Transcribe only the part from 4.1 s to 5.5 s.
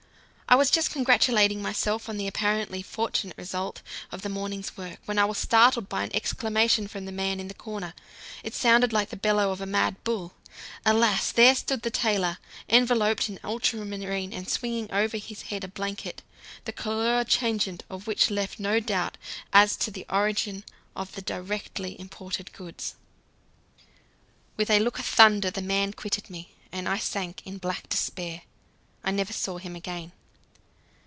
of the morning's work when I was